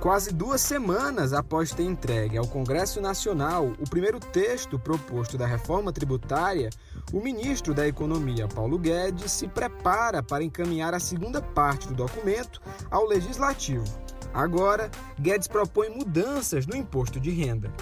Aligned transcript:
Quase 0.00 0.32
duas 0.32 0.60
semanas 0.60 1.32
após 1.32 1.72
ter 1.72 1.82
entregue 1.82 2.38
ao 2.38 2.46
Congresso 2.46 3.00
Nacional 3.00 3.72
o 3.80 3.90
primeiro 3.90 4.20
texto 4.20 4.78
proposto 4.78 5.36
da 5.36 5.44
reforma 5.44 5.92
tributária, 5.92 6.70
o 7.12 7.20
ministro 7.20 7.74
da 7.74 7.86
Economia, 7.86 8.46
Paulo 8.46 8.78
Guedes, 8.78 9.32
se 9.32 9.48
prepara 9.48 10.22
para 10.22 10.44
encaminhar 10.44 10.94
a 10.94 11.00
segunda 11.00 11.42
parte 11.42 11.88
do 11.88 11.94
documento 11.94 12.60
ao 12.92 13.06
Legislativo. 13.06 13.84
Agora, 14.32 14.88
Guedes 15.18 15.48
propõe 15.48 15.88
mudanças 15.88 16.64
no 16.64 16.76
imposto 16.76 17.18
de 17.18 17.30
renda. 17.30 17.72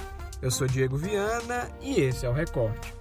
Eu 0.40 0.50
sou 0.50 0.66
Diego 0.66 0.96
Viana 0.96 1.68
e 1.82 2.00
esse 2.00 2.24
é 2.24 2.30
o 2.30 2.32
Recorte. 2.32 2.95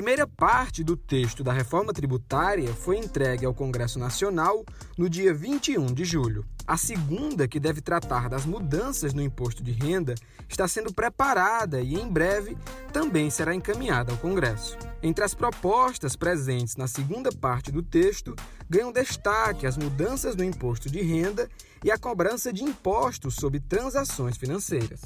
Primeira 0.00 0.26
parte 0.26 0.82
do 0.82 0.96
texto 0.96 1.44
da 1.44 1.52
reforma 1.52 1.92
tributária 1.92 2.72
foi 2.72 2.96
entregue 2.96 3.44
ao 3.44 3.52
Congresso 3.52 3.98
Nacional 3.98 4.64
no 4.96 5.10
dia 5.10 5.34
21 5.34 5.92
de 5.92 6.06
julho. 6.06 6.42
A 6.66 6.78
segunda, 6.78 7.46
que 7.46 7.60
deve 7.60 7.82
tratar 7.82 8.30
das 8.30 8.46
mudanças 8.46 9.12
no 9.12 9.20
imposto 9.20 9.62
de 9.62 9.72
renda, 9.72 10.14
está 10.48 10.66
sendo 10.66 10.90
preparada 10.90 11.82
e, 11.82 11.96
em 11.96 12.08
breve, 12.08 12.56
também 12.94 13.28
será 13.28 13.54
encaminhada 13.54 14.10
ao 14.10 14.16
Congresso. 14.16 14.78
Entre 15.02 15.22
as 15.22 15.34
propostas 15.34 16.16
presentes 16.16 16.76
na 16.76 16.86
segunda 16.86 17.30
parte 17.30 17.70
do 17.70 17.82
texto, 17.82 18.34
ganham 18.70 18.90
destaque 18.90 19.66
as 19.66 19.76
mudanças 19.76 20.34
no 20.34 20.42
imposto 20.42 20.88
de 20.88 21.02
renda 21.02 21.46
e 21.84 21.90
a 21.90 21.98
cobrança 21.98 22.50
de 22.50 22.64
impostos 22.64 23.34
sobre 23.34 23.60
transações 23.60 24.38
financeiras. 24.38 25.02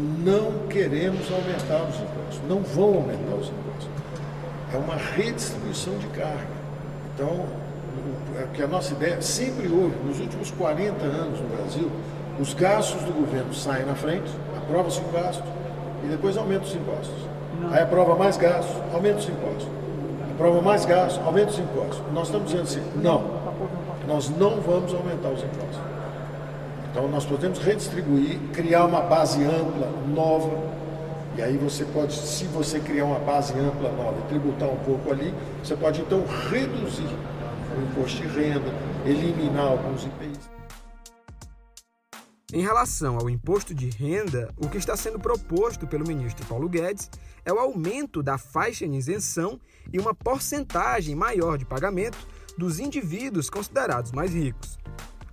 Não 0.00 0.66
queremos 0.68 1.30
aumentar 1.30 1.82
os 1.82 1.96
impostos, 1.96 2.40
não 2.48 2.62
vão 2.62 2.94
aumentar 2.94 3.34
os 3.34 3.48
impostos. 3.48 3.88
É 4.72 4.76
uma 4.78 4.96
redistribuição 4.96 5.98
de 5.98 6.06
carga. 6.08 6.60
Então, 7.14 7.44
é 8.38 8.46
que 8.54 8.62
a 8.62 8.66
nossa 8.66 8.94
ideia 8.94 9.20
sempre 9.20 9.68
houve, 9.68 9.94
nos 10.04 10.18
últimos 10.20 10.50
40 10.52 11.04
anos 11.04 11.40
no 11.40 11.48
Brasil, 11.48 11.90
os 12.38 12.54
gastos 12.54 13.02
do 13.02 13.12
governo 13.12 13.52
saem 13.52 13.84
na 13.84 13.94
frente, 13.94 14.30
aprova-se 14.56 15.00
um 15.00 15.12
gasto 15.12 15.44
e 16.02 16.06
depois 16.06 16.36
aumenta 16.38 16.64
os 16.64 16.74
impostos. 16.74 17.28
Não. 17.60 17.70
Aí 17.70 17.82
aprova 17.82 18.16
mais 18.16 18.38
gastos, 18.38 18.74
aumenta 18.94 19.18
os 19.18 19.28
impostos. 19.28 19.68
Aprova 20.34 20.62
mais 20.62 20.86
gastos, 20.86 21.26
aumenta 21.26 21.50
os 21.50 21.58
impostos. 21.58 22.02
Nós 22.14 22.28
estamos 22.28 22.50
dizendo 22.50 22.62
assim, 22.62 22.82
não, 22.96 23.24
nós 24.08 24.30
não 24.30 24.60
vamos 24.62 24.94
aumentar 24.94 25.28
os 25.28 25.42
impostos. 25.42 25.78
Então 26.90 27.08
nós 27.08 27.24
podemos 27.24 27.58
redistribuir, 27.58 28.38
criar 28.52 28.84
uma 28.84 29.00
base 29.00 29.42
ampla, 29.44 29.90
nova, 30.08 30.70
e 31.36 31.42
aí 31.42 31.56
você 31.56 31.84
pode, 31.84 32.12
se 32.12 32.44
você 32.46 32.80
criar 32.80 33.04
uma 33.04 33.20
base 33.20 33.52
ampla 33.58 33.92
nova 33.92 34.18
e 34.18 34.28
tributar 34.28 34.68
um 34.68 34.78
pouco 34.78 35.12
ali, 35.12 35.32
você 35.62 35.76
pode 35.76 36.00
então 36.00 36.24
reduzir 36.50 37.06
o 37.76 37.82
imposto 37.82 38.22
de 38.22 38.28
renda, 38.28 38.74
eliminar 39.06 39.68
alguns 39.68 40.04
IPIs. 40.04 40.50
Em 42.52 42.62
relação 42.62 43.16
ao 43.16 43.30
imposto 43.30 43.72
de 43.72 43.88
renda, 43.90 44.52
o 44.56 44.68
que 44.68 44.76
está 44.76 44.96
sendo 44.96 45.20
proposto 45.20 45.86
pelo 45.86 46.04
ministro 46.04 46.44
Paulo 46.46 46.68
Guedes 46.68 47.08
é 47.44 47.52
o 47.52 47.60
aumento 47.60 48.24
da 48.24 48.36
faixa 48.36 48.88
de 48.88 48.96
isenção 48.96 49.60
e 49.92 50.00
uma 50.00 50.12
porcentagem 50.12 51.14
maior 51.14 51.56
de 51.56 51.64
pagamento 51.64 52.18
dos 52.58 52.80
indivíduos 52.80 53.48
considerados 53.48 54.10
mais 54.10 54.34
ricos. 54.34 54.76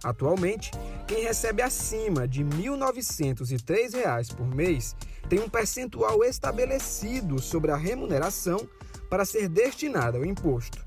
Atualmente, 0.03 0.69
quem 1.07 1.23
recebe 1.23 1.61
acima 1.61 2.27
de 2.27 2.43
R$ 2.43 2.49
1.903 2.49 4.35
por 4.35 4.45
mês 4.53 4.93
tem 5.29 5.39
um 5.39 5.49
percentual 5.49 6.21
estabelecido 6.23 7.41
sobre 7.41 7.71
a 7.71 7.77
remuneração 7.77 8.67
para 9.09 9.23
ser 9.23 9.47
destinada 9.47 10.17
ao 10.17 10.25
imposto. 10.25 10.85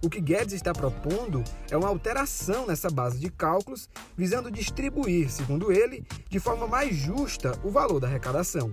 O 0.00 0.08
que 0.08 0.20
Guedes 0.20 0.54
está 0.54 0.72
propondo 0.72 1.42
é 1.68 1.76
uma 1.76 1.88
alteração 1.88 2.64
nessa 2.66 2.88
base 2.88 3.18
de 3.18 3.28
cálculos, 3.28 3.88
visando 4.16 4.52
distribuir, 4.52 5.30
segundo 5.30 5.72
ele, 5.72 6.06
de 6.28 6.38
forma 6.38 6.68
mais 6.68 6.94
justa 6.94 7.58
o 7.64 7.70
valor 7.70 7.98
da 7.98 8.06
arrecadação. 8.06 8.72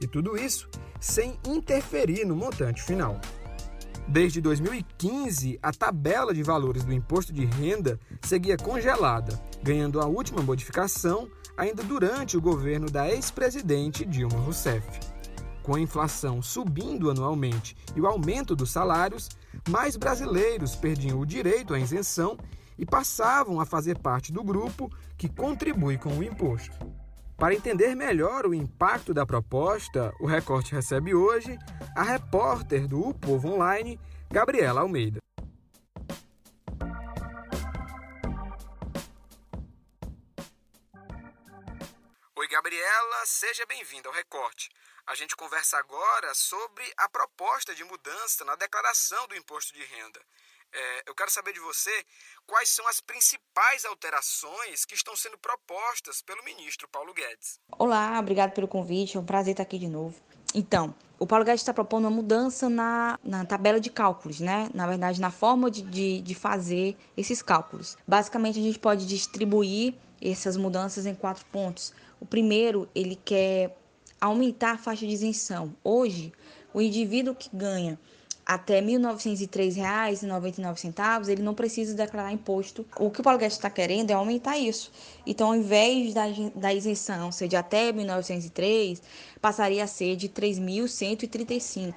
E 0.00 0.06
tudo 0.06 0.36
isso 0.36 0.68
sem 1.00 1.38
interferir 1.46 2.26
no 2.26 2.36
montante 2.36 2.82
final. 2.82 3.18
Desde 4.08 4.40
2015, 4.40 5.58
a 5.60 5.72
tabela 5.72 6.32
de 6.32 6.40
valores 6.42 6.84
do 6.84 6.92
imposto 6.92 7.32
de 7.32 7.44
renda 7.44 7.98
seguia 8.22 8.56
congelada, 8.56 9.40
ganhando 9.62 10.00
a 10.00 10.06
última 10.06 10.40
modificação 10.42 11.28
ainda 11.56 11.82
durante 11.82 12.36
o 12.36 12.40
governo 12.40 12.88
da 12.88 13.08
ex-presidente 13.10 14.04
Dilma 14.04 14.38
Rousseff. 14.38 14.86
Com 15.60 15.74
a 15.74 15.80
inflação 15.80 16.40
subindo 16.40 17.10
anualmente 17.10 17.76
e 17.96 18.00
o 18.00 18.06
aumento 18.06 18.54
dos 18.54 18.70
salários, 18.70 19.28
mais 19.68 19.96
brasileiros 19.96 20.76
perdiam 20.76 21.18
o 21.18 21.26
direito 21.26 21.74
à 21.74 21.78
isenção 21.78 22.38
e 22.78 22.86
passavam 22.86 23.60
a 23.60 23.66
fazer 23.66 23.98
parte 23.98 24.32
do 24.32 24.44
grupo 24.44 24.88
que 25.18 25.28
contribui 25.28 25.98
com 25.98 26.10
o 26.10 26.22
imposto. 26.22 26.76
Para 27.38 27.52
entender 27.52 27.94
melhor 27.94 28.46
o 28.46 28.54
impacto 28.54 29.12
da 29.12 29.26
proposta, 29.26 30.10
o 30.18 30.26
Recorte 30.26 30.72
recebe 30.72 31.14
hoje 31.14 31.58
a 31.94 32.02
repórter 32.02 32.88
do 32.88 33.10
O 33.10 33.12
Povo 33.12 33.52
Online, 33.52 34.00
Gabriela 34.30 34.80
Almeida. 34.80 35.20
Oi, 42.36 42.48
Gabriela, 42.48 43.26
seja 43.26 43.66
bem-vinda 43.66 44.08
ao 44.08 44.14
Recorte. 44.14 44.70
A 45.06 45.14
gente 45.14 45.36
conversa 45.36 45.76
agora 45.76 46.32
sobre 46.32 46.90
a 46.96 47.06
proposta 47.06 47.74
de 47.74 47.84
mudança 47.84 48.46
na 48.46 48.56
declaração 48.56 49.28
do 49.28 49.36
imposto 49.36 49.74
de 49.74 49.84
renda. 49.84 50.20
É, 50.72 51.10
eu 51.10 51.14
quero 51.14 51.30
saber 51.30 51.52
de 51.52 51.60
você 51.60 51.90
quais 52.46 52.68
são 52.68 52.86
as 52.88 53.00
principais 53.00 53.84
alterações 53.84 54.84
que 54.84 54.94
estão 54.94 55.16
sendo 55.16 55.38
propostas 55.38 56.22
pelo 56.22 56.44
ministro 56.44 56.88
Paulo 56.88 57.14
Guedes. 57.14 57.58
Olá, 57.78 58.18
obrigado 58.18 58.52
pelo 58.52 58.68
convite, 58.68 59.16
é 59.16 59.20
um 59.20 59.24
prazer 59.24 59.52
estar 59.52 59.62
aqui 59.62 59.78
de 59.78 59.88
novo. 59.88 60.14
Então, 60.54 60.94
o 61.18 61.26
Paulo 61.26 61.44
Guedes 61.44 61.60
está 61.62 61.72
propondo 61.72 62.04
uma 62.04 62.10
mudança 62.10 62.68
na, 62.68 63.18
na 63.24 63.44
tabela 63.44 63.80
de 63.80 63.90
cálculos, 63.90 64.40
né? 64.40 64.68
Na 64.74 64.86
verdade, 64.86 65.20
na 65.20 65.30
forma 65.30 65.70
de, 65.70 65.82
de, 65.82 66.20
de 66.20 66.34
fazer 66.34 66.96
esses 67.16 67.42
cálculos. 67.42 67.96
Basicamente, 68.06 68.58
a 68.58 68.62
gente 68.62 68.78
pode 68.78 69.06
distribuir 69.06 69.94
essas 70.20 70.56
mudanças 70.56 71.06
em 71.06 71.14
quatro 71.14 71.44
pontos. 71.46 71.92
O 72.20 72.26
primeiro, 72.26 72.88
ele 72.94 73.16
quer 73.16 73.76
aumentar 74.20 74.72
a 74.72 74.78
faixa 74.78 75.06
de 75.06 75.12
isenção. 75.12 75.76
Hoje, 75.84 76.32
o 76.72 76.80
indivíduo 76.80 77.34
que 77.34 77.48
ganha 77.54 77.98
até 78.46 78.78
R$ 78.78 78.86
1.903,99, 78.86 81.28
ele 81.28 81.42
não 81.42 81.52
precisa 81.52 81.92
declarar 81.94 82.32
imposto. 82.32 82.86
O 82.96 83.10
que 83.10 83.20
o 83.20 83.24
Paulo 83.24 83.40
Guedes 83.40 83.56
está 83.56 83.68
querendo 83.68 84.12
é 84.12 84.14
aumentar 84.14 84.56
isso. 84.56 84.92
Então, 85.26 85.48
ao 85.48 85.56
invés 85.56 86.14
da, 86.14 86.26
da 86.54 86.72
isenção 86.72 87.32
ser 87.32 87.48
de 87.48 87.56
até 87.56 87.92
1.903, 87.92 89.00
passaria 89.40 89.82
a 89.82 89.88
ser 89.88 90.14
de 90.14 90.28
3.135. 90.28 91.92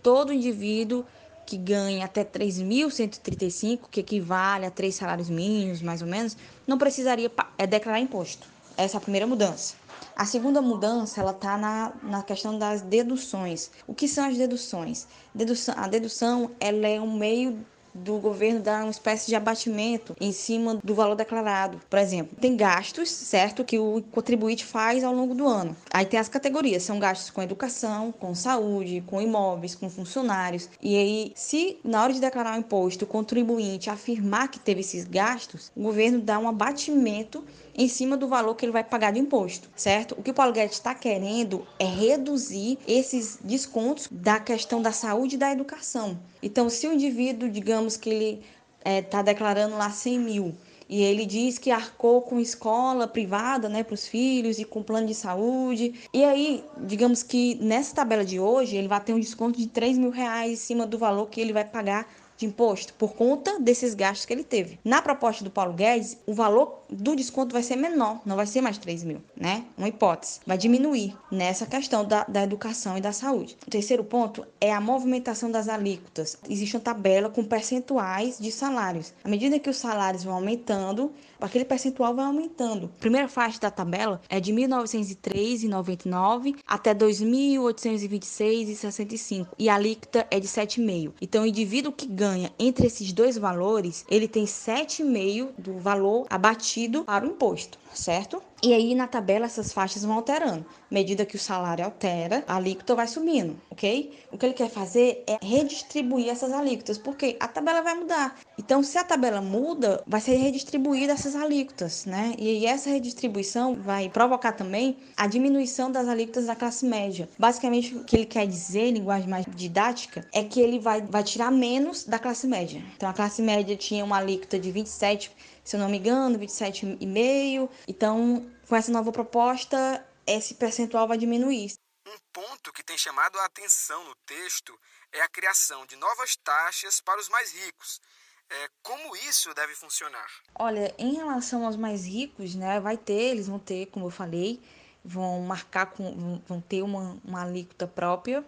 Todo 0.00 0.32
indivíduo 0.32 1.04
que 1.44 1.56
ganha 1.56 2.04
até 2.04 2.22
3.135, 2.22 3.80
que 3.90 3.98
equivale 3.98 4.66
a 4.66 4.70
três 4.70 4.94
salários 4.94 5.28
mínimos, 5.28 5.82
mais 5.82 6.00
ou 6.00 6.06
menos, 6.06 6.36
não 6.64 6.78
precisaria 6.78 7.32
é, 7.58 7.66
declarar 7.66 7.98
imposto. 7.98 8.46
Essa 8.76 8.96
é 8.96 8.98
a 8.98 9.00
primeira 9.00 9.26
mudança. 9.26 9.74
A 10.16 10.26
segunda 10.26 10.60
mudança 10.60 11.20
ela 11.20 11.30
está 11.30 11.56
na, 11.56 11.92
na 12.02 12.22
questão 12.22 12.58
das 12.58 12.82
deduções. 12.82 13.70
O 13.86 13.94
que 13.94 14.06
são 14.06 14.26
as 14.26 14.36
deduções? 14.36 15.06
Dedução, 15.34 15.74
a 15.76 15.88
dedução 15.88 16.50
ela 16.60 16.86
é 16.86 17.00
um 17.00 17.16
meio 17.16 17.64
do 17.94 18.18
governo 18.18 18.60
dar 18.60 18.82
uma 18.82 18.90
espécie 18.90 19.26
de 19.26 19.34
abatimento 19.34 20.16
em 20.20 20.32
cima 20.32 20.78
do 20.82 20.94
valor 20.94 21.14
declarado. 21.14 21.80
Por 21.88 21.98
exemplo, 21.98 22.36
tem 22.40 22.56
gastos, 22.56 23.08
certo, 23.10 23.64
que 23.64 23.78
o 23.78 24.02
contribuinte 24.10 24.64
faz 24.64 25.02
ao 25.04 25.14
longo 25.14 25.34
do 25.34 25.46
ano. 25.46 25.76
Aí 25.90 26.06
tem 26.06 26.18
as 26.18 26.28
categorias, 26.28 26.82
são 26.82 26.98
gastos 26.98 27.30
com 27.30 27.42
educação, 27.42 28.12
com 28.12 28.34
saúde, 28.34 29.02
com 29.06 29.20
imóveis, 29.20 29.74
com 29.74 29.88
funcionários. 29.90 30.68
E 30.80 30.96
aí, 30.96 31.32
se 31.34 31.78
na 31.84 32.02
hora 32.02 32.12
de 32.12 32.20
declarar 32.20 32.56
o 32.56 32.60
imposto 32.60 33.04
o 33.04 33.08
contribuinte 33.08 33.90
afirmar 33.90 34.48
que 34.48 34.58
teve 34.58 34.80
esses 34.80 35.04
gastos, 35.04 35.72
o 35.76 35.82
governo 35.82 36.20
dá 36.20 36.38
um 36.38 36.48
abatimento 36.48 37.44
em 37.74 37.88
cima 37.88 38.16
do 38.16 38.28
valor 38.28 38.54
que 38.54 38.64
ele 38.64 38.72
vai 38.72 38.84
pagar 38.84 39.12
de 39.12 39.18
imposto, 39.18 39.70
certo? 39.74 40.14
O 40.18 40.22
que 40.22 40.30
o 40.30 40.34
Paulo 40.34 40.52
Guedes 40.52 40.76
está 40.76 40.94
querendo 40.94 41.66
é 41.78 41.84
reduzir 41.84 42.78
esses 42.86 43.38
descontos 43.42 44.08
da 44.10 44.38
questão 44.38 44.82
da 44.82 44.92
saúde 44.92 45.36
e 45.36 45.38
da 45.38 45.50
educação. 45.50 46.18
Então, 46.42 46.68
se 46.68 46.86
o 46.86 46.92
indivíduo, 46.92 47.48
digamos 47.48 47.79
que 47.96 48.10
ele 48.10 48.42
está 48.78 48.90
é, 48.90 49.02
tá 49.02 49.22
declarando 49.22 49.76
lá 49.76 49.90
100 49.90 50.18
mil 50.18 50.54
e 50.90 51.04
ele 51.04 51.24
diz 51.24 51.56
que 51.56 51.70
arcou 51.70 52.20
com 52.20 52.40
escola 52.40 53.06
privada, 53.06 53.68
né, 53.68 53.84
para 53.84 53.94
os 53.94 54.08
filhos 54.08 54.58
e 54.58 54.64
com 54.64 54.82
plano 54.82 55.06
de 55.06 55.14
saúde. 55.14 55.94
E 56.12 56.24
aí, 56.24 56.64
digamos 56.78 57.22
que 57.22 57.54
nessa 57.62 57.94
tabela 57.94 58.24
de 58.24 58.40
hoje 58.40 58.76
ele 58.76 58.88
vai 58.88 59.00
ter 59.00 59.14
um 59.14 59.20
desconto 59.20 59.56
de 59.56 59.68
3 59.68 59.96
mil 59.96 60.10
reais 60.10 60.50
em 60.50 60.56
cima 60.56 60.84
do 60.84 60.98
valor 60.98 61.28
que 61.28 61.40
ele 61.40 61.52
vai 61.52 61.64
pagar 61.64 62.08
de 62.40 62.46
imposto 62.46 62.94
por 62.94 63.12
conta 63.12 63.60
desses 63.60 63.94
gastos 63.94 64.24
que 64.24 64.32
ele 64.32 64.42
teve. 64.42 64.80
Na 64.82 65.02
proposta 65.02 65.44
do 65.44 65.50
Paulo 65.50 65.74
Guedes, 65.74 66.16
o 66.26 66.32
valor 66.32 66.80
do 66.88 67.14
desconto 67.14 67.52
vai 67.52 67.62
ser 67.62 67.76
menor, 67.76 68.22
não 68.24 68.34
vai 68.34 68.46
ser 68.46 68.62
mais 68.62 68.78
3 68.78 69.04
mil, 69.04 69.20
né? 69.36 69.62
Uma 69.76 69.88
hipótese. 69.88 70.40
Vai 70.46 70.56
diminuir 70.56 71.14
nessa 71.30 71.66
questão 71.66 72.02
da, 72.04 72.24
da 72.24 72.42
educação 72.42 72.96
e 72.96 73.00
da 73.00 73.12
saúde. 73.12 73.58
O 73.66 73.70
terceiro 73.70 74.02
ponto 74.02 74.46
é 74.60 74.72
a 74.72 74.80
movimentação 74.80 75.50
das 75.50 75.68
alíquotas. 75.68 76.38
Existe 76.48 76.76
uma 76.76 76.82
tabela 76.82 77.28
com 77.28 77.44
percentuais 77.44 78.38
de 78.38 78.50
salários. 78.50 79.12
À 79.22 79.28
medida 79.28 79.58
que 79.58 79.68
os 79.68 79.76
salários 79.76 80.24
vão 80.24 80.32
aumentando, 80.34 81.12
aquele 81.38 81.66
percentual 81.66 82.14
vai 82.14 82.24
aumentando. 82.24 82.90
A 82.96 83.00
primeira 83.00 83.28
faixa 83.28 83.60
da 83.60 83.70
tabela 83.70 84.22
é 84.28 84.40
de 84.40 84.52
1.903,99 84.52 86.56
até 86.66 86.94
2.826,65 86.94 89.48
e 89.58 89.68
a 89.68 89.74
alíquota 89.74 90.26
é 90.30 90.40
de 90.40 90.48
7,5. 90.48 91.12
Então, 91.20 91.42
o 91.42 91.46
indivíduo 91.46 91.92
que 91.92 92.06
ganha 92.06 92.29
entre 92.58 92.86
esses 92.86 93.12
dois 93.12 93.36
valores, 93.36 94.04
ele 94.10 94.28
tem 94.28 94.44
7,5 94.44 95.50
do 95.58 95.78
valor 95.78 96.26
abatido 96.30 97.04
para 97.04 97.24
o 97.24 97.28
imposto, 97.28 97.78
certo? 97.94 98.42
E 98.62 98.74
aí 98.74 98.94
na 98.94 99.06
tabela 99.06 99.46
essas 99.46 99.72
faixas 99.72 100.04
vão 100.04 100.16
alterando. 100.16 100.66
À 100.90 100.94
medida 100.94 101.24
que 101.24 101.36
o 101.36 101.38
salário 101.38 101.84
altera, 101.84 102.44
a 102.46 102.56
alíquota 102.56 102.94
vai 102.94 103.06
subindo, 103.06 103.58
ok? 103.70 104.12
O 104.30 104.36
que 104.36 104.46
ele 104.46 104.54
quer 104.54 104.68
fazer 104.68 105.24
é 105.26 105.38
redistribuir 105.40 106.28
essas 106.28 106.52
alíquotas, 106.52 106.98
porque 106.98 107.36
a 107.40 107.48
tabela 107.48 107.80
vai 107.80 107.94
mudar. 107.94 108.38
Então, 108.58 108.82
se 108.82 108.98
a 108.98 109.04
tabela 109.04 109.40
muda, 109.40 110.02
vai 110.06 110.20
ser 110.20 110.34
redistribuída 110.34 111.12
essas 111.12 111.34
alíquotas, 111.34 112.04
né? 112.04 112.34
E 112.38 112.66
essa 112.66 112.90
redistribuição 112.90 113.74
vai 113.74 114.08
provocar 114.10 114.52
também 114.52 114.96
a 115.16 115.26
diminuição 115.26 115.90
das 115.90 116.06
alíquotas 116.06 116.46
da 116.46 116.54
classe 116.54 116.84
média. 116.84 117.28
Basicamente, 117.38 117.96
o 117.96 118.04
que 118.04 118.16
ele 118.16 118.26
quer 118.26 118.46
dizer, 118.46 118.88
em 118.88 118.92
linguagem 118.92 119.28
mais 119.28 119.46
didática, 119.48 120.26
é 120.32 120.44
que 120.44 120.60
ele 120.60 120.78
vai, 120.78 121.00
vai 121.00 121.22
tirar 121.22 121.50
menos 121.50 122.04
da 122.04 122.18
classe 122.18 122.46
média. 122.46 122.82
Então, 122.96 123.08
a 123.08 123.12
classe 123.14 123.40
média 123.40 123.76
tinha 123.76 124.04
uma 124.04 124.18
alíquota 124.18 124.58
de 124.58 124.70
27 124.70 125.30
se 125.64 125.76
eu 125.76 125.80
não 125.80 125.88
me 125.88 125.98
engano, 125.98 126.38
27,5. 126.38 127.70
Então, 127.86 128.50
com 128.68 128.76
essa 128.76 128.90
nova 128.90 129.12
proposta, 129.12 130.06
esse 130.26 130.54
percentual 130.54 131.06
vai 131.06 131.18
diminuir. 131.18 131.72
Um 132.06 132.18
ponto 132.32 132.72
que 132.72 132.82
tem 132.82 132.96
chamado 132.96 133.38
a 133.38 133.44
atenção 133.44 134.04
no 134.04 134.14
texto 134.26 134.78
é 135.12 135.20
a 135.22 135.28
criação 135.28 135.86
de 135.86 135.96
novas 135.96 136.36
taxas 136.36 137.00
para 137.00 137.20
os 137.20 137.28
mais 137.28 137.52
ricos. 137.52 138.00
É, 138.48 138.68
como 138.82 139.14
isso 139.16 139.54
deve 139.54 139.74
funcionar? 139.76 140.28
Olha, 140.58 140.92
em 140.98 141.14
relação 141.14 141.64
aos 141.64 141.76
mais 141.76 142.04
ricos, 142.04 142.54
né, 142.56 142.80
vai 142.80 142.96
ter, 142.96 143.30
eles 143.30 143.46
vão 143.46 143.60
ter, 143.60 143.86
como 143.86 144.06
eu 144.06 144.10
falei, 144.10 144.60
vão 145.04 145.40
marcar 145.42 145.86
com, 145.86 146.42
vão 146.46 146.60
ter 146.60 146.82
uma, 146.82 147.16
uma 147.24 147.42
alíquota 147.42 147.86
própria 147.86 148.44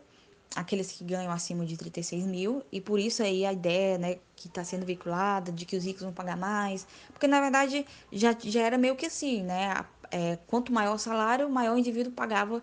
aqueles 0.55 0.93
que 0.93 1.05
ganham 1.05 1.33
acima 1.33 1.65
de 1.65 1.77
36 1.77 2.25
mil, 2.25 2.63
e 2.71 2.81
por 2.81 2.99
isso 2.99 3.23
aí 3.23 3.45
a 3.45 3.53
ideia 3.53 3.99
né, 3.99 4.19
que 4.37 4.49
está 4.49 4.65
sendo 4.65 4.85
veiculada 4.85 5.51
de 5.51 5.65
que 5.65 5.77
os 5.77 5.85
ricos 5.85 6.03
vão 6.03 6.13
pagar 6.13 6.37
mais, 6.37 6.87
porque 7.13 7.27
na 7.27 7.41
verdade 7.41 7.87
já, 8.13 8.37
já 8.39 8.63
era 8.63 8.79
meio 8.79 8.97
que 8.97 9.07
assim, 9.07 9.43
né? 9.43 9.85
É, 10.11 10.39
quanto 10.47 10.73
maior 10.73 10.95
o 10.95 10.99
salário, 10.99 11.49
maior 11.49 11.75
o 11.75 11.79
indivíduo 11.79 12.13
pagava 12.13 12.63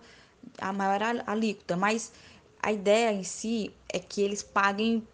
a 0.60 0.72
maior 0.72 1.02
alíquota, 1.26 1.76
mas 1.76 2.12
a 2.62 2.72
ideia 2.72 3.12
em 3.12 3.24
si 3.24 3.74
é 3.88 3.98
que 3.98 4.22
eles 4.22 4.44
paguem, 4.44 5.06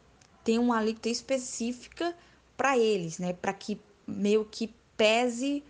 tem 0.43 0.59
uma 0.59 0.77
alíquota 0.77 1.09
específica 1.09 2.15
para 2.57 2.77
eles, 2.77 3.19
né? 3.19 3.33
Para 3.33 3.53
que 3.53 3.79
meio 4.05 4.45
que 4.45 4.73
pese, 4.97 5.63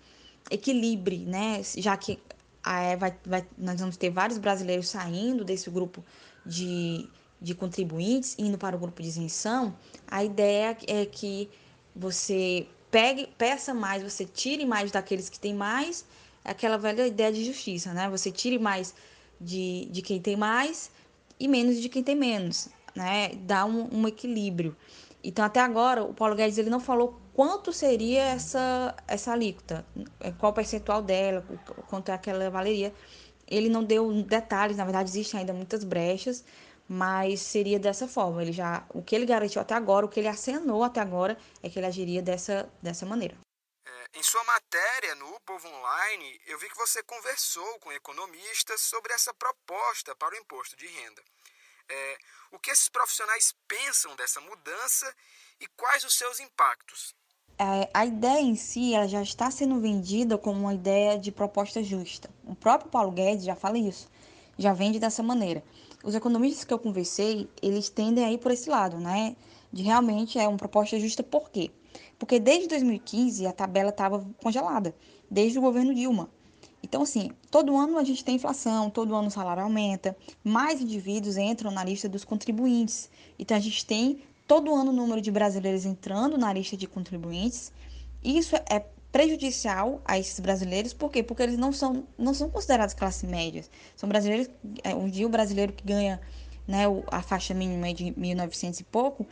equilibre, 0.50 1.20
né? 1.20 1.62
Já 1.78 1.96
que 1.98 2.20
é, 2.66 2.96
vai, 2.96 3.16
vai, 3.26 3.46
nós 3.58 3.80
vamos 3.80 3.98
ter 3.98 4.10
vários 4.10 4.38
brasileiros 4.38 4.90
saindo 4.90 5.44
desse 5.44 5.70
grupo 5.70 6.04
de, 6.46 7.08
de 7.42 7.54
contribuintes 7.54 8.36
indo 8.40 8.58
para 8.58 8.76
o 8.76 8.80
grupo 8.80 9.02
de 9.02 9.08
isenção, 9.08 9.76
a 10.08 10.24
ideia 10.24 10.78
é 10.88 11.06
que 11.06 11.50
você 11.96 12.68
pegue, 12.90 13.28
peça 13.38 13.74
mais, 13.74 14.04
você 14.04 14.26
tire 14.26 14.66
mais 14.66 14.92
daqueles 14.92 15.30
que 15.30 15.40
têm 15.40 15.54
mais, 15.54 16.06
é 16.44 16.52
aquela 16.52 16.78
velha 16.78 17.06
ideia 17.08 17.32
de 17.32 17.44
justiça, 17.44 17.94
né? 17.94 18.10
Você 18.10 18.32
tire 18.32 18.60
mais 18.60 18.94
de, 19.40 19.86
de 19.92 20.02
quem 20.02 20.22
tem 20.22 20.36
mais 20.36 20.92
e 21.40 21.48
menos 21.48 21.82
de 21.82 21.90
quem 21.90 22.04
tem 22.04 22.16
menos, 22.16 22.70
né? 22.96 23.30
Dá 23.36 23.66
um, 23.66 23.90
um 23.92 24.08
equilíbrio. 24.08 24.76
Então, 25.24 25.44
até 25.44 25.60
agora, 25.60 26.04
o 26.04 26.14
Paulo 26.14 26.36
Guedes 26.36 26.58
ele 26.58 26.70
não 26.70 26.80
falou 26.80 27.20
quanto 27.36 27.72
seria 27.72 28.24
essa, 28.24 28.96
essa 29.08 29.34
alíquota, 29.34 29.86
qual 30.40 30.52
o 30.52 30.56
percentual 30.56 31.02
dela, 31.02 31.46
quanto 31.90 32.10
é 32.10 32.14
aquela 32.14 32.50
valeria 32.50 32.94
ele 33.48 33.70
não 33.70 33.84
deu 33.84 34.12
detalhes, 34.24 34.78
na 34.78 34.84
verdade 34.84 35.10
existem 35.10 35.42
ainda 35.42 35.54
muitas 35.54 35.84
brechas, 35.84 36.44
mas 36.88 37.42
seria 37.42 37.80
dessa 37.80 38.08
forma. 38.08 38.42
Ele 38.42 38.52
já, 38.52 38.86
o 38.90 39.04
que 39.04 39.16
ele 39.16 39.26
garantiu 39.26 39.62
até 39.62 39.74
agora, 39.74 40.06
o 40.06 40.10
que 40.10 40.20
ele 40.20 40.28
acenou 40.28 40.84
até 40.84 41.00
agora, 41.00 41.38
é 41.62 41.70
que 41.70 41.80
ele 41.80 41.86
agiria 41.86 42.22
dessa, 42.22 42.72
dessa 42.82 43.06
maneira. 43.06 43.38
É, 43.86 44.20
em 44.20 44.24
sua 44.24 44.44
matéria 44.44 45.16
no 45.16 45.40
Povo 45.42 45.68
Online, 45.68 46.42
eu 46.48 46.58
vi 46.58 46.68
que 46.70 46.78
você 46.78 47.04
conversou 47.04 47.80
com 47.80 47.92
economistas 47.92 48.82
sobre 48.82 49.14
essa 49.14 49.34
proposta 49.34 50.16
para 50.16 50.34
o 50.36 50.38
imposto 50.38 50.76
de 50.76 50.88
renda. 50.88 51.24
É, 51.88 52.18
o 52.52 52.60
que 52.60 52.72
esses 52.72 52.90
profissionais 52.90 53.54
pensam 53.68 54.16
dessa 54.16 54.42
mudança 54.42 55.16
e 55.60 55.68
quais 55.68 56.04
os 56.04 56.16
seus 56.16 56.40
impactos? 56.40 57.14
É, 57.58 57.90
a 57.94 58.06
ideia 58.06 58.42
em 58.42 58.56
si 58.56 58.94
ela 58.94 59.08
já 59.08 59.22
está 59.22 59.50
sendo 59.50 59.80
vendida 59.80 60.38
como 60.38 60.60
uma 60.60 60.74
ideia 60.74 61.18
de 61.18 61.32
proposta 61.32 61.82
justa. 61.82 62.30
O 62.46 62.54
próprio 62.54 62.92
Paulo 62.92 63.12
Guedes 63.12 63.46
já 63.46 63.56
fala 63.56 63.78
isso, 63.78 64.10
já 64.58 64.74
vende 64.74 65.00
dessa 65.00 65.24
maneira. 65.24 65.64
Os 66.04 66.14
economistas 66.14 66.66
que 66.66 66.74
eu 66.74 66.80
conversei, 66.80 67.50
eles 67.62 67.90
tendem 67.90 68.26
a 68.26 68.32
ir 68.32 68.40
por 68.40 68.52
esse 68.52 68.70
lado, 68.70 68.98
né? 68.98 69.38
De 69.72 69.84
realmente 69.84 70.38
é 70.38 70.48
uma 70.48 70.58
proposta 70.58 71.00
justa, 71.00 71.24
por 71.24 71.50
quê? 71.50 71.72
Porque 72.20 72.40
desde 72.40 72.68
2015 72.68 73.48
a 73.48 73.54
tabela 73.54 73.90
estava 73.90 74.26
congelada, 74.44 74.94
desde 75.32 75.58
o 75.58 75.62
governo 75.62 75.96
Dilma. 75.96 76.30
Então, 76.84 77.02
assim, 77.02 77.32
todo 77.50 77.76
ano 77.76 77.98
a 77.98 78.04
gente 78.04 78.24
tem 78.24 78.36
inflação, 78.36 78.90
todo 78.90 79.16
ano 79.16 79.30
o 79.30 79.32
salário 79.32 79.64
aumenta, 79.64 80.16
mais 80.44 80.82
indivíduos 80.82 81.38
entram 81.38 81.72
na 81.72 81.84
lista 81.84 82.08
dos 82.08 82.24
contribuintes. 82.24 83.10
Então, 83.40 83.58
a 83.58 83.60
gente 83.60 83.86
tem 83.86 84.22
todo 84.48 84.74
ano 84.74 84.92
o 84.92 84.94
número 84.94 85.22
de 85.22 85.32
brasileiros 85.32 85.86
entrando 85.86 86.38
na 86.38 86.52
lista 86.54 86.78
de 86.78 86.88
contribuintes. 86.88 87.72
Isso 88.24 88.56
é 88.56 88.86
prejudicial 89.12 90.02
a 90.04 90.20
esses 90.20 90.40
brasileiros, 90.42 90.94
por 90.94 91.10
quê? 91.10 91.24
Porque 91.24 91.42
eles 91.42 91.58
não 91.58 91.72
são, 91.72 92.06
não 92.18 92.34
são 92.34 92.50
considerados 92.50 92.94
classe 92.94 93.26
média. 93.26 93.64
São 93.96 94.10
brasileiros, 94.10 94.50
é, 94.84 94.94
um 94.94 95.08
dia 95.08 95.26
o 95.26 95.30
brasileiro 95.30 95.72
que 95.72 95.86
ganha 95.86 96.20
né, 96.68 96.84
a 97.10 97.22
faixa 97.22 97.54
mínima 97.54 97.94
de 97.94 98.06
1.900 98.06 98.82
e 98.82 98.84
pouco, 98.84 99.26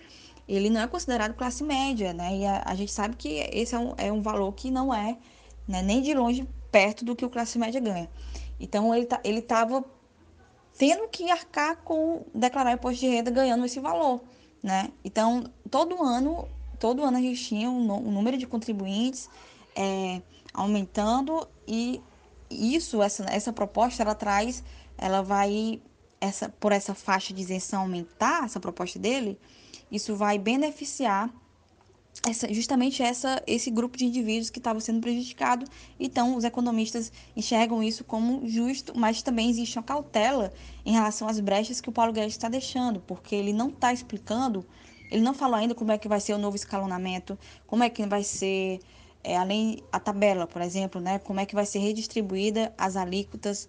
ele 0.48 0.70
não 0.70 0.82
é 0.82 0.88
considerado 0.88 1.34
classe 1.34 1.64
média, 1.64 2.14
né? 2.14 2.38
E 2.38 2.46
a, 2.46 2.64
a 2.66 2.76
gente 2.76 2.92
sabe 2.92 3.16
que 3.16 3.28
esse 3.52 3.76
é 3.76 3.80
um, 3.80 3.94
é 3.98 4.12
um 4.12 4.22
valor 4.22 4.54
que 4.54 4.72
não 4.72 4.94
é 4.94 5.18
né, 5.68 5.82
nem 5.82 6.02
de 6.02 6.14
longe 6.14 6.48
perto 6.72 7.04
do 7.04 7.16
que 7.16 7.26
o 7.26 7.30
classe 7.30 7.58
média 7.58 7.82
ganha. 7.82 8.10
Então 8.60 8.94
ele 8.96 9.06
tá, 9.06 9.20
ele 9.24 9.40
estava 9.40 9.84
tendo 10.78 11.08
que 11.10 11.30
arcar 11.30 11.78
com 11.78 12.24
declarar 12.34 12.72
imposto 12.72 13.02
de 13.02 13.08
renda 13.08 13.30
ganhando 13.30 13.66
esse 13.66 13.80
valor 13.80 14.22
né? 14.64 14.90
Então, 15.04 15.44
todo 15.70 16.02
ano, 16.02 16.48
todo 16.80 17.04
ano 17.04 17.18
a 17.18 17.22
gente 17.22 17.44
tinha 17.44 17.70
um, 17.70 17.92
um 17.92 18.12
número 18.12 18.38
de 18.38 18.48
contribuintes 18.48 19.30
é, 19.76 20.22
aumentando 20.54 21.46
e 21.68 22.02
isso, 22.50 23.02
essa, 23.02 23.26
essa 23.26 23.52
proposta, 23.52 24.02
ela 24.02 24.16
traz, 24.16 24.64
ela 24.98 25.22
vai, 25.22 25.82
essa, 26.22 26.48
por 26.48 26.72
essa 26.72 26.96
faixa 26.96 27.34
de 27.34 27.42
isenção 27.42 27.82
aumentar, 27.82 28.46
essa 28.46 28.60
proposta 28.60 28.98
dele, 28.98 29.38
isso 29.92 30.16
vai 30.16 30.38
beneficiar 30.38 31.30
essa, 32.26 32.54
justamente 32.54 33.02
essa, 33.02 33.42
esse 33.48 33.72
grupo 33.72 33.98
de 33.98 34.06
indivíduos 34.06 34.50
que 34.50 34.60
estava 34.60 34.80
sendo 34.80 35.02
prejudicado. 35.02 35.66
Então, 36.00 36.36
os 36.36 36.44
economistas 36.44 37.12
enxergam 37.36 37.82
isso 37.82 38.04
como 38.04 38.48
justo, 38.48 38.94
mas 38.96 39.22
também 39.22 39.50
existe 39.50 39.78
uma 39.78 39.84
cautela 39.84 40.54
em 40.86 40.94
relação 40.94 41.28
às 41.28 41.40
brechas 41.40 41.82
que 41.82 41.90
o 41.90 41.92
Paulo 41.92 42.14
Guedes 42.14 42.34
está 42.34 42.48
deixando, 42.48 43.00
porque 43.02 43.36
ele 43.36 43.52
não 43.52 43.70
está 43.70 43.92
explicando, 43.92 44.66
ele 45.10 45.22
não 45.22 45.34
falou 45.34 45.56
ainda 45.56 45.76
como 45.76 45.92
é 45.92 45.98
que 45.98 46.08
vai 46.08 46.20
ser 46.20 46.34
o 46.34 46.38
novo 46.38 46.56
escalonamento, 46.56 47.38
como 47.68 47.84
é 47.84 47.90
que 47.90 48.06
vai 48.06 48.24
ser, 48.24 48.80
é, 49.24 49.36
além 49.36 49.84
a 49.92 50.00
tabela, 50.00 50.48
por 50.48 50.62
exemplo, 50.62 51.02
né, 51.02 51.20
como 51.20 51.40
é 51.40 51.46
que 51.46 51.56
vai 51.56 51.66
ser 51.66 51.80
redistribuída 51.80 52.74
as 52.78 52.96
alíquotas. 52.96 53.68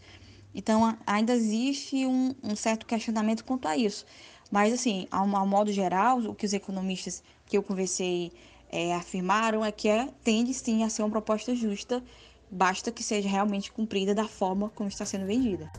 Então, 0.54 0.96
ainda 1.06 1.34
existe 1.34 2.06
um, 2.06 2.34
um 2.42 2.54
certo 2.54 2.86
questionamento 2.86 3.44
quanto 3.44 3.66
a 3.66 3.76
isso. 3.76 4.06
Mas, 4.50 4.72
assim, 4.72 5.08
ao, 5.10 5.28
ao 5.34 5.46
modo 5.46 5.72
geral, 5.72 6.18
o 6.20 6.34
que 6.34 6.46
os 6.46 6.52
economistas 6.52 7.24
que 7.54 7.58
eu 7.58 7.62
conversei 7.62 8.32
é, 8.68 8.92
afirmaram 8.96 9.64
é 9.64 9.70
que 9.70 9.88
é, 9.88 10.08
tende 10.24 10.52
sim 10.52 10.82
a 10.82 10.90
ser 10.90 11.02
uma 11.02 11.10
proposta 11.10 11.54
justa, 11.54 12.02
basta 12.50 12.90
que 12.90 13.00
seja 13.00 13.28
realmente 13.28 13.70
cumprida 13.70 14.12
da 14.12 14.26
forma 14.26 14.70
como 14.70 14.88
está 14.88 15.04
sendo 15.04 15.24
vendida. 15.24 15.70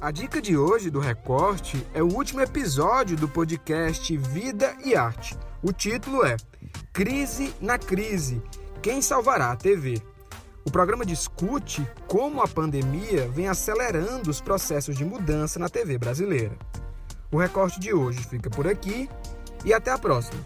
A 0.00 0.12
dica 0.12 0.40
de 0.40 0.56
hoje 0.56 0.88
do 0.88 1.00
Recorte 1.00 1.84
é 1.92 2.00
o 2.00 2.14
último 2.14 2.42
episódio 2.42 3.16
do 3.16 3.28
podcast 3.28 4.16
Vida 4.16 4.76
e 4.84 4.94
Arte. 4.94 5.36
O 5.60 5.72
título 5.72 6.24
é 6.24 6.36
Crise 6.92 7.52
na 7.60 7.76
Crise 7.76 8.40
Quem 8.80 9.02
Salvará 9.02 9.50
a 9.50 9.56
TV? 9.56 10.00
O 10.64 10.70
programa 10.70 11.04
discute 11.04 11.84
como 12.06 12.40
a 12.40 12.46
pandemia 12.46 13.28
vem 13.30 13.48
acelerando 13.48 14.30
os 14.30 14.40
processos 14.40 14.96
de 14.96 15.04
mudança 15.04 15.58
na 15.58 15.68
TV 15.68 15.98
brasileira. 15.98 16.56
O 17.34 17.36
recorte 17.36 17.80
de 17.80 17.92
hoje 17.92 18.20
fica 18.20 18.48
por 18.48 18.68
aqui 18.68 19.10
e 19.64 19.74
até 19.74 19.90
a 19.90 19.98
próxima. 19.98 20.40